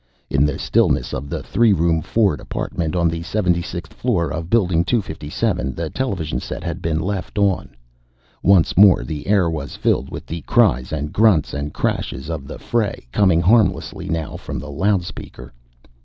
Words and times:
In 0.31 0.47
the 0.47 0.57
stillness 0.57 1.13
of 1.13 1.29
the 1.29 1.43
three 1.43 1.73
room 1.73 2.01
Ford 2.01 2.39
apartment 2.41 2.95
on 2.95 3.07
the 3.07 3.19
76th 3.21 3.89
floor 3.93 4.33
of 4.33 4.49
Building 4.49 4.83
257, 4.83 5.75
the 5.75 5.91
television 5.91 6.39
set 6.39 6.63
had 6.63 6.81
been 6.81 6.99
left 6.99 7.37
on. 7.37 7.75
Once 8.41 8.75
more 8.75 9.03
the 9.03 9.27
air 9.27 9.47
was 9.47 9.75
filled 9.75 10.09
with 10.09 10.25
the 10.25 10.41
cries 10.41 10.91
and 10.91 11.13
grunts 11.13 11.53
and 11.53 11.71
crashes 11.71 12.31
of 12.31 12.47
the 12.47 12.57
fray, 12.57 13.05
coming 13.11 13.41
harmlessly 13.41 14.09
now 14.09 14.37
from 14.37 14.57
the 14.57 14.71
loudspeaker. 14.71 15.53